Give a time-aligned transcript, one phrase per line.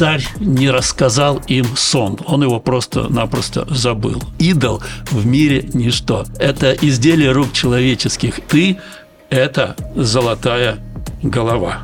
[0.00, 4.22] царь не рассказал им сон, он его просто-напросто забыл.
[4.38, 4.80] Идол
[5.10, 6.24] в мире ничто.
[6.38, 8.40] Это изделие рук человеческих.
[8.48, 8.78] Ты–
[9.28, 10.78] это золотая
[11.22, 11.82] голова.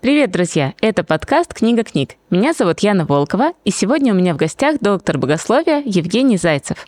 [0.00, 0.72] Привет, друзья!
[0.80, 2.12] Это подкаст «Книга книг».
[2.30, 6.86] Меня зовут Яна Волкова, и сегодня у меня в гостях доктор богословия Евгений Зайцев.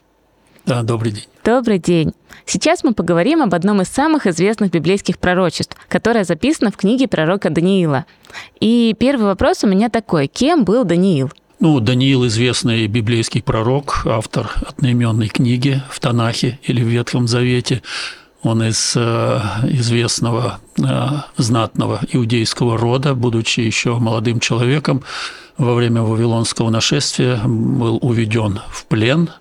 [0.68, 1.24] Да, добрый день.
[1.46, 2.12] Добрый день.
[2.44, 7.48] Сейчас мы поговорим об одном из самых известных библейских пророчеств, которое записано в книге пророка
[7.48, 8.04] Даниила.
[8.60, 10.26] И первый вопрос у меня такой.
[10.26, 11.32] Кем был Даниил?
[11.58, 17.80] Ну, Даниил– известный библейский пророк, автор одноименной книги в Танахе или в Ветхом Завете.
[18.42, 20.82] Он из э, известного э,
[21.38, 25.02] знатного иудейского рода, будучи еще молодым человеком,
[25.56, 29.30] во время Вавилонского нашествия был уведен в плен–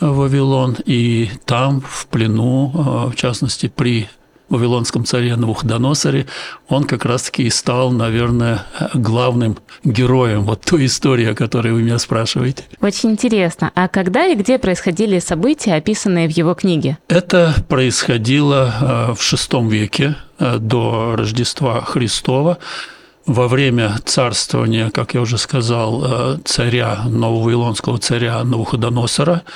[0.00, 4.08] Вавилон, и там, в плену, э, в частности, при
[4.48, 6.26] Вавилонском царе Навуходоносоре,
[6.68, 8.64] он как раз-таки и стал, наверное,
[8.94, 12.64] главным героем вот той истории, о которой вы меня спрашиваете.
[12.80, 13.72] Очень интересно.
[13.74, 16.98] А когда и где происходили события, описанные в его книге?
[17.08, 22.58] Это происходило э, в VI веке э, до Рождества Христова
[23.24, 29.42] во время царствования, как я уже сказал, царя, нововавилонского царя Навуходоносора–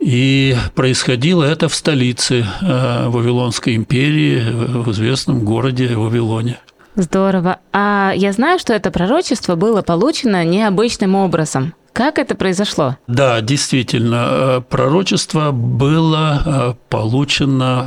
[0.00, 6.58] и происходило это в столице э, Вавилонской империи, в известном городе Вавилоне.
[6.96, 7.58] Здорово.
[7.72, 11.74] А я знаю, что это пророчество было получено необычным образом.
[11.92, 12.96] Как это произошло?
[13.06, 17.86] Да, действительно, э, пророчество было э, получено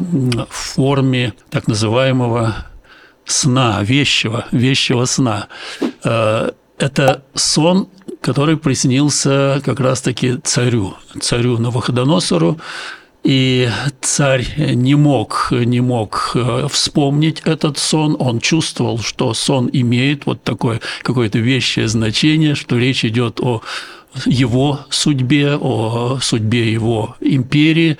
[0.49, 2.55] в форме так называемого
[3.25, 5.47] сна, вещего, вещего сна.
[6.77, 7.87] Это сон
[8.23, 12.57] который приснился как раз-таки царю, царю Навуходоносору,
[13.23, 13.69] и
[14.01, 18.17] царь не мог, не мог э, вспомнить этот сон.
[18.19, 23.61] Он чувствовал, что сон имеет вот такое какое-то вещее значение, что речь идет о
[24.25, 27.97] его судьбе, о судьбе его империи,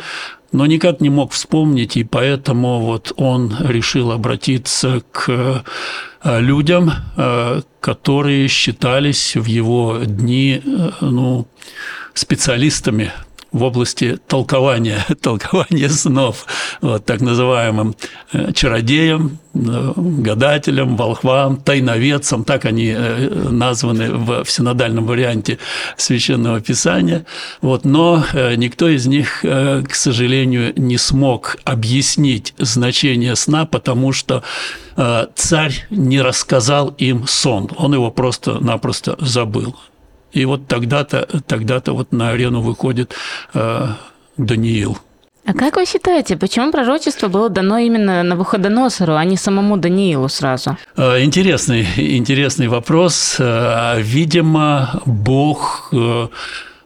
[0.54, 5.64] но никак не мог вспомнить, и поэтому вот он решил обратиться к
[6.24, 11.48] э, людям, э, которые считались в его дни э, ну,
[12.14, 13.12] специалистами
[13.54, 16.46] в области толкования, толкования снов,
[16.82, 17.96] вот, так называемым
[18.34, 25.60] э, чародеям, э, гадателям, волхвам, тайноведцам, так они э, названы в, синодальном варианте
[25.98, 27.26] Священного Писания.
[27.62, 28.26] Вот, но
[28.56, 34.44] никто из них, к сожалению, не смог объяснить значение сна, потому что
[35.36, 39.76] царь не рассказал им сон, он его просто-напросто забыл.
[40.34, 43.16] И вот тогда-то тогда то вот на арену выходит
[43.54, 43.88] э,
[44.38, 44.98] Даниил.
[45.46, 50.78] А как вы считаете, почему пророчество было дано именно Навуходоносору, а не самому Даниилу сразу?
[50.96, 53.36] Э, интересный, интересный вопрос.
[53.40, 56.28] Э, видимо, Бог э,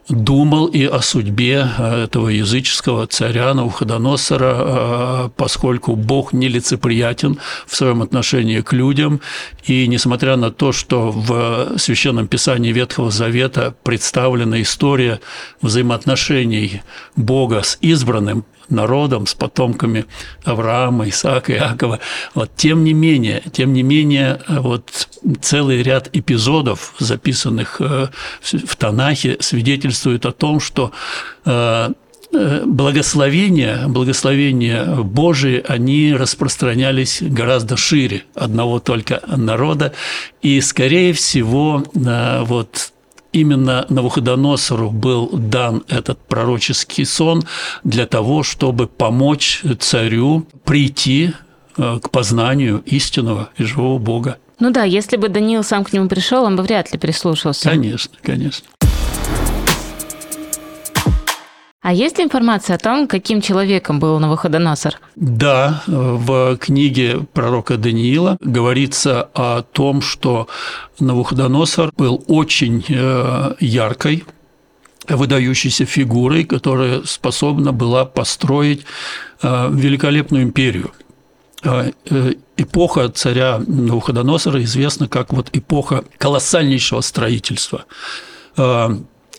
[0.08, 8.02] думал и о судьбе э, этого языческого царя Навуходоносора, э, поскольку Бог нелицеприятен в своем
[8.02, 9.20] отношении к людям,
[9.64, 15.20] и несмотря на то, что в Священном Писании Ветхого Завета представлена история
[15.60, 16.82] взаимоотношений
[17.16, 20.06] Бога с избранным, народом, с потомками
[20.44, 22.00] Авраама, Исаака, Иакова.
[22.34, 25.08] Вот, тем не менее, тем не менее, вот
[25.40, 28.08] целый ряд эпизодов, записанных э,
[28.42, 30.92] в Танахе, свидетельствует о том, что
[31.44, 31.90] э,
[32.32, 39.92] э, благословения, благословения Божии, они распространялись гораздо шире одного только народа,
[40.42, 42.92] и, скорее всего, вот
[43.40, 47.44] именно Навуходоносору был дан этот пророческий сон
[47.84, 51.32] для того, чтобы помочь царю прийти
[51.76, 54.38] э, к познанию истинного и живого Бога.
[54.60, 57.68] Ну да, если бы Даниил сам к нему пришел, он бы вряд ли прислушался.
[57.68, 58.66] Конечно, конечно.
[61.80, 64.98] А есть ли информация о том, каким человеком был Навуходоносор?
[65.14, 70.48] Да, в книге пророка Даниила говорится о том, что
[70.98, 74.24] Навуходоносор был очень э, яркой,
[75.08, 78.84] выдающейся фигурой, которая способна была построить
[79.40, 80.90] э, великолепную империю.
[81.62, 81.92] Э,
[82.56, 87.84] эпоха царя Навуходоносора известна как вот эпоха колоссальнейшего строительства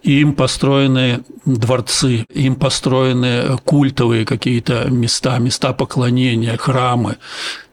[0.03, 7.17] им построены дворцы, им построены культовые какие-то места, места поклонения, храмы,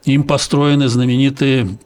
[0.05, 1.79] им построены знаменитые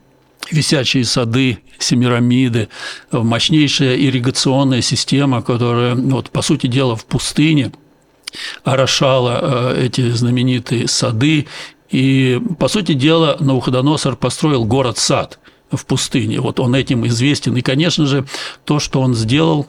[0.51, 2.69] висячие сады, Семирамиды,
[3.11, 7.73] мощнейшая ирригационная система, которая, вот, по сути дела, в пустыне
[8.65, 11.47] орошала э, эти знаменитые сады.
[11.89, 15.39] И, по сути дела, Навуходоносор построил город-сад–
[15.77, 16.41] в пустыне.
[16.41, 17.57] Вот он этим известен.
[17.57, 18.27] И, конечно же,
[18.65, 19.67] то, что он сделал,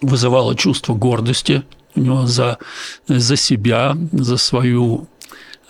[0.00, 1.62] вызывало чувство гордости
[1.94, 2.58] у него за,
[3.08, 5.08] за себя, за свою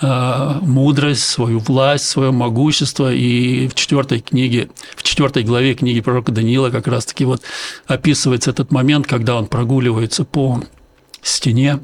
[0.01, 3.13] э, мудрость, свою власть, свое могущество.
[3.13, 7.43] И в четвертой книге, в четвертой главе книги пророка Даниила как раз-таки вот
[7.87, 10.63] описывается этот момент, когда он прогуливается по
[11.23, 11.81] стене,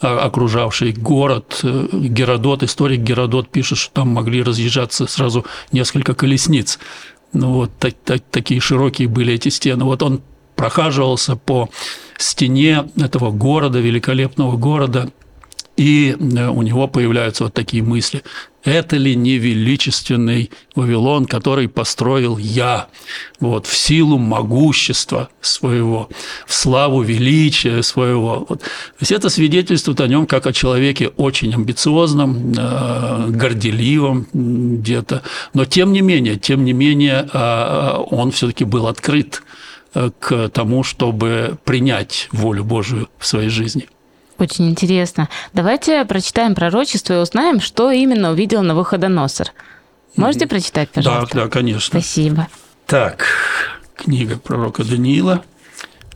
[0.00, 1.60] окружавший город.
[1.62, 6.78] Геродот, историк Геродот пишет, что там могли разъезжаться сразу несколько колесниц.
[7.32, 9.84] Ну вот так, так, такие широкие были эти стены.
[9.84, 10.22] Вот он
[10.60, 11.70] прохаживался по
[12.18, 15.10] стене этого города, великолепного города,
[15.78, 18.22] и э, у него появляются вот такие мысли.
[18.62, 22.88] Это ли не величественный Вавилон, который построил я,
[23.40, 26.10] вот, в силу могущества своего,
[26.46, 28.44] в славу величия своего.
[28.46, 28.60] Вот.
[28.60, 35.22] То есть это свидетельствует о нем как о человеке очень амбициозном, э, горделивом где-то,
[35.54, 39.42] но тем не менее, тем не менее, э, он все-таки был открыт
[39.92, 43.88] к тому, чтобы принять волю Божию в своей жизни.
[44.38, 45.28] Очень интересно.
[45.52, 49.48] Давайте прочитаем пророчество и узнаем, что именно увидел на Навуходоносор.
[50.16, 51.34] Можете прочитать, пожалуйста?
[51.34, 52.00] Да, да, конечно.
[52.00, 52.48] Спасибо.
[52.86, 53.26] Так,
[53.94, 55.42] книга пророка Даниила,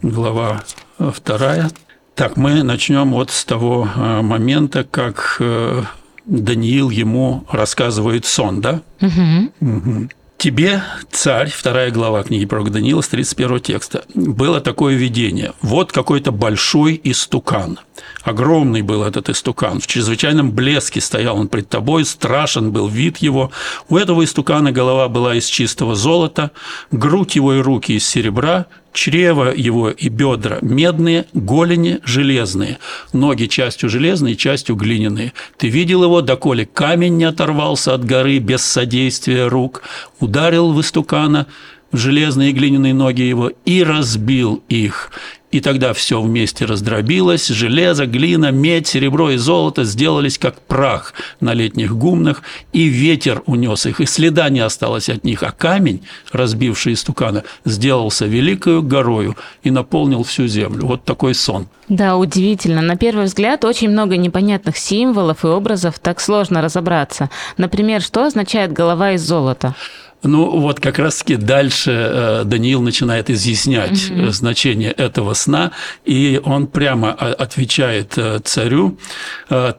[0.03, 0.65] глава
[0.99, 1.71] вторая.
[2.15, 5.83] Так, мы начнем вот с того э, момента, как э,
[6.25, 8.83] Даниил ему рассказывает сон, да?
[9.01, 9.53] Угу.
[9.61, 10.09] Угу.
[10.45, 15.55] Тебе, царь, вторая глава книги пророка Даниила с 31 текста, было такое видение.
[15.63, 17.79] Вот какой-то большой истукан.
[18.25, 19.81] Огромный был этот истукан.
[19.81, 23.53] В чрезвычайном блеске стоял он пред тобой, страшен был вид его.
[23.89, 26.51] У этого истукана голова была из чистого золота,
[26.91, 32.79] грудь его и руки из серебра, чрево его и бедра медные, голени железные,
[33.13, 35.35] ноги частью железные, частью глиняные.
[35.59, 39.83] Ты видел его, доколе камень не оторвался от горы без содействия рук,
[40.21, 41.47] ударил в истукана
[41.93, 45.11] в железные и глиняные ноги его и разбил их
[45.55, 51.55] и тогда все вместе раздробилось, железо, глина, медь, серебро и золото сделались как прах на
[51.55, 52.43] летних гумнах,
[52.73, 56.03] и ветер унес их, и следа не осталось от них, а камень,
[56.33, 60.87] разбивший истукана, сделался великою горою и наполнил всю землю.
[60.87, 61.69] Вот такой сон.
[61.89, 62.83] Да, удивительно.
[62.83, 67.31] На первый взгляд очень много непонятных символов и образов, так сложно разобраться.
[67.59, 69.77] Например, что означает голова из золота?
[70.25, 74.31] Ну, вот как раз-таки дальше э, Даниил начинает изъяснять угу.
[74.31, 75.73] значение этого сна,
[76.05, 78.99] и он прямо отвечает э, царю,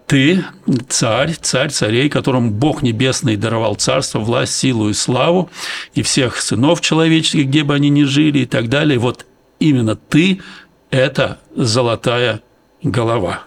[0.06, 0.46] «Ты,
[0.88, 5.50] царь, царь царей, которому Бог Небесный даровал царство, власть, силу и славу,
[5.96, 9.26] и всех сынов человеческих, где бы они ни жили и так далее, вот
[9.60, 10.42] именно ты–
[10.92, 12.42] это золотая
[12.84, 13.44] голова».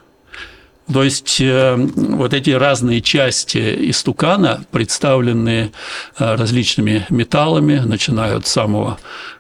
[0.93, 5.71] То есть э, вот эти разные части истукана, представленные
[6.19, 8.99] э, различными металлами, начиная от самого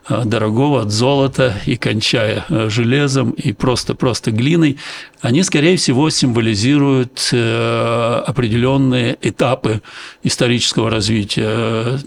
[0.09, 4.79] э, дорогого, от золота и кончая железом и просто-просто глиной,
[5.23, 9.83] они, скорее всего, символизируют определенные этапы
[10.23, 11.99] исторического развития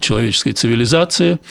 [0.00, 1.38] человеческой цивилизации–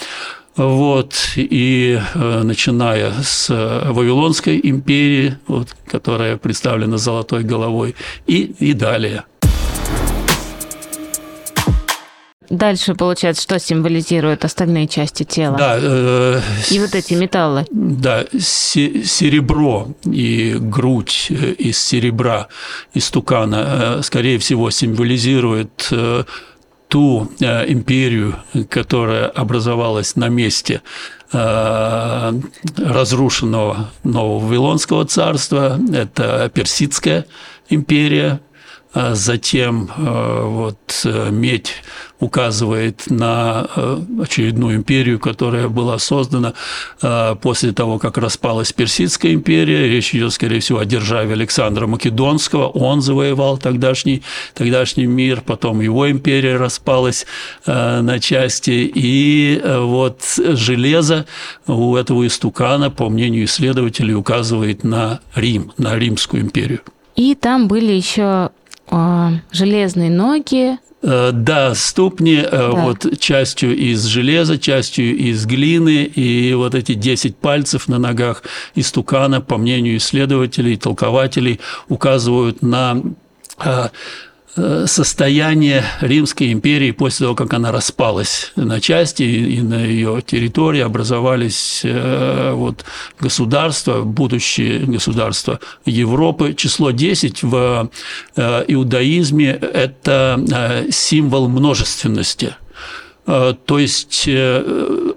[0.56, 7.96] вот, и э, начиная с Вавилонской империи, вот, которая представлена золотой головой,
[8.28, 9.24] и, и далее.
[12.50, 15.56] Дальше, получается, что символизируют остальные части тела?
[15.56, 15.78] Да.
[15.80, 16.42] Э,
[16.72, 17.66] и вот эти металлы.
[17.70, 22.48] Да, серебро и грудь э, из серебра,
[22.94, 26.24] из тукана, э, скорее всего, символизирует э,
[26.90, 28.36] ту э, империю,
[28.70, 30.82] которая образовалась на месте
[31.32, 32.34] э,
[32.78, 37.26] разрушенного Нового Вавилонского царства, это Персидская
[37.70, 38.42] империя,
[38.94, 41.76] затем э, вот медь
[42.20, 46.54] указывает на э, очередную империю, которая была создана
[47.02, 49.88] э, после того, как распалась Персидская империя.
[49.88, 52.68] Речь идет, скорее всего, о державе Александра Македонского.
[52.68, 54.22] Он завоевал тогдашний,
[54.54, 57.26] тогдашний мир, потом его империя распалась
[57.66, 58.92] э, на части.
[58.94, 61.26] И вот железо
[61.68, 66.82] у этого истукана, по мнению исследователей, указывает на Рим, на Римскую империю.
[67.16, 68.52] И там были еще
[69.52, 72.72] железные ноги, Э, да, ступни э, да.
[72.72, 78.44] вот частью из железа, частью из глины, и вот эти 10 пальцев на ногах
[78.76, 83.02] истукана, по мнению исследователей, толкователей, указывают на
[83.60, 83.90] Э,
[84.56, 91.82] состояние Римской империи после того, как она распалась на части, и на ее территории образовались
[91.84, 92.84] э, вот,
[93.20, 96.54] государства, будущие государства Европы.
[96.54, 97.90] Число 10 в
[98.36, 102.56] э, иудаизме– это символ множественности–
[103.26, 104.28] То есть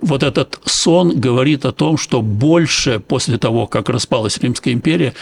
[0.03, 5.15] вот этот сон говорит о том, что больше после того, как распалась Римская империя,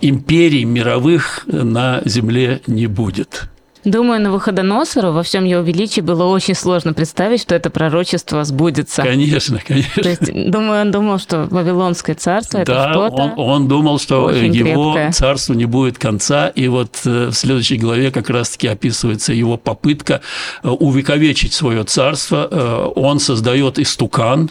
[0.00, 3.48] империй мировых на Земле не будет.
[3.84, 9.02] Думаю, на Навуходоносору во всем его величии было очень сложно представить, что это пророчество сбудется.
[9.02, 10.02] Конечно, конечно.
[10.02, 14.30] То есть, думаю, он думал, что Вавилонское царство да, это что-то он, он думал, что
[14.30, 15.12] его крепкое.
[15.12, 20.20] царству не будет конца, и вот э, в следующей главе как раз-таки описывается его попытка
[20.62, 22.48] э, увековечить свое царство.
[22.50, 24.50] Э, он создает истукан,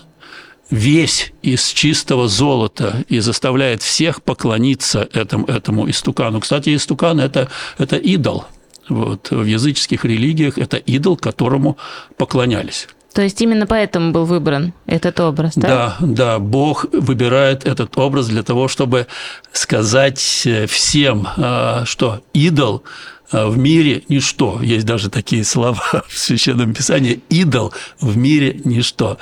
[0.69, 6.39] весь из чистого золота и заставляет всех поклониться этому, этому истукану.
[6.39, 8.45] Кстати, истукан это,– это идол–
[8.89, 11.77] вот, в языческих религиях это идол, которому
[12.17, 12.87] поклонялись.
[13.13, 15.67] То есть именно поэтому был выбран этот образ, да?
[15.67, 19.07] Да, да, Бог выбирает этот образ для того, чтобы
[19.51, 22.83] сказать всем, а, что идол
[23.31, 24.59] в мире ничто.
[24.61, 27.21] Есть даже такие слова в Священном Писании.
[27.29, 29.17] Идол в мире ничто.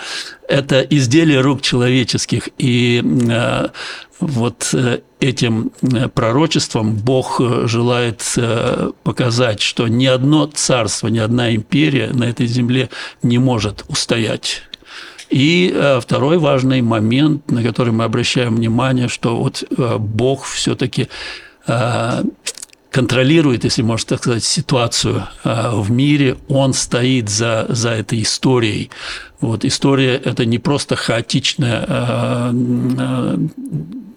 [0.48, 2.50] Это изделие рук человеческих.
[2.58, 3.72] И а,
[4.20, 8.24] вот э, этим э, пророчеством Бог э, желает
[9.04, 12.90] показать, что ни одно царство, ни одна империя на этой земле
[13.24, 14.64] не может устоять.
[15.30, 19.64] И второй важный момент, на который мы обращаем внимание, что вот
[19.98, 21.08] Бог все-таки
[22.96, 28.90] контролирует, если можно так сказать, ситуацию в мире, он стоит за, за этой историей.
[29.42, 32.54] Вот история– это не просто хаотичная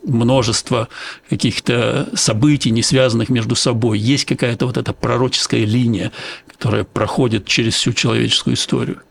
[0.04, 0.88] множество
[1.28, 3.98] каких-то событий, не связанных между собой.
[3.98, 6.12] Есть какая-то вот эта пророческая линия,
[6.46, 9.02] которая проходит через всю человеческую историю.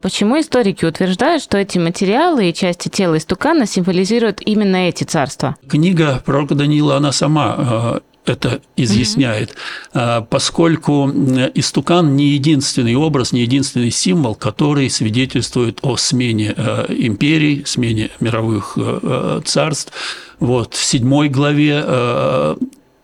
[0.00, 5.56] Почему историки утверждают, что эти материалы и части тела истукана символизируют именно эти царства?
[5.68, 9.54] Книга пророка Даниила, она сама э, это изъясняет,
[9.92, 10.26] mm-hmm.
[10.30, 11.08] поскольку
[11.54, 18.74] истукан не единственный образ, не единственный символ, который свидетельствует о смене э, империй, смене мировых
[18.76, 19.92] э, э, царств.
[20.38, 21.84] Вот в седьмой главе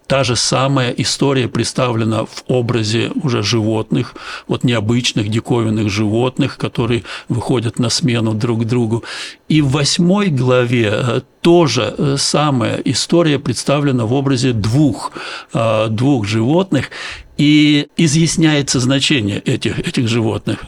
[0.07, 4.15] Та же самая история представлена в образе уже животных,
[4.47, 9.03] вот необычных диковинных животных, которые выходят на смену друг другу.
[9.49, 15.11] И в восьмой главе э, тоже э, самая история представлена в образе двух,
[15.53, 16.91] э, двух животных,
[17.37, 20.65] и изъясняется значение этих, этих животных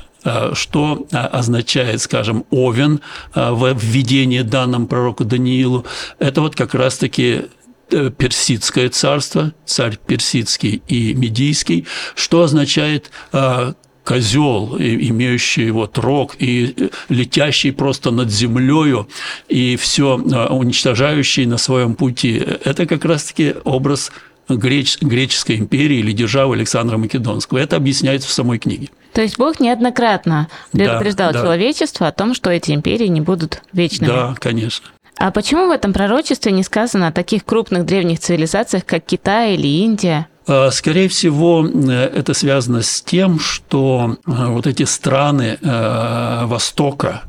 [0.53, 3.01] что означает, скажем, овен
[3.35, 5.87] в введении данным пророку Даниилу.
[6.19, 7.45] Это вот как раз-таки
[7.89, 13.73] персидское царство, царь персидский и медийский, что означает э,
[14.05, 19.09] козел, имеющий вот рог и э, летящий просто над землею
[19.49, 22.43] и все уничтожающий на своем пути.
[22.65, 24.11] Это как раз-таки образ
[24.49, 27.59] греч, греческой империи или державы Александра Македонского.
[27.59, 28.89] Это объясняется в самой книге.
[29.13, 31.45] То есть Бог неоднократно предупреждал да, да.
[31.45, 34.09] человечество о том, что эти империи не будут вечными.
[34.11, 34.87] Да, конечно.
[35.19, 39.67] А почему в этом пророчестве не сказано о таких крупных древних цивилизациях, как Китай или
[39.67, 40.29] Индия?
[40.47, 47.23] А, скорее всего, это связано с тем, что а, вот эти страны а, Востока,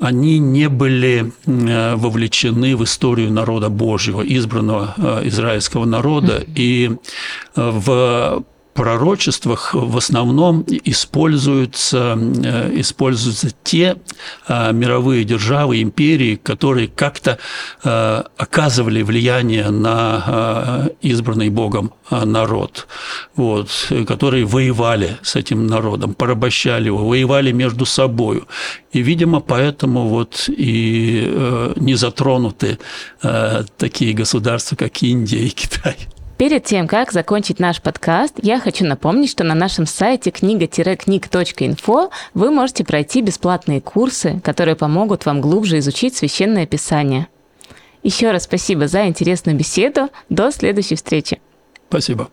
[0.00, 6.92] они не были вовлечены в историю народа Божьего, избранного израильского народа, и
[7.54, 8.42] в
[8.74, 13.96] пророчествах в основном используются, э, используются те
[14.48, 17.38] э, мировые державы, империи, которые как-то
[17.84, 22.88] э, оказывали влияние на избранный Богом народ,
[23.36, 23.70] вот,
[24.06, 28.42] которые воевали с этим народом, порабощали его, воевали между собой.
[28.92, 32.78] И, видимо, поэтому вот и не затронуты
[33.76, 35.96] такие государства, как Индия и Китай.
[36.40, 42.50] Перед тем, как закончить наш подкаст, я хочу напомнить, что на нашем сайте книга-книг.инфо вы
[42.50, 47.26] можете пройти бесплатные курсы, которые помогут вам глубже изучить священное писание.
[48.02, 50.08] Еще раз спасибо за интересную беседу.
[50.30, 51.42] До следующей встречи.
[51.90, 52.30] Спасибо.